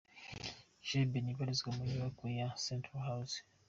Chez 0.87 1.05
Benny 1.11 1.31
ibarizwa 1.31 1.69
mu 1.75 1.81
nyubako 1.89 2.23
ya 2.37 2.47
Centenary 2.63 3.03
House. 3.07 3.37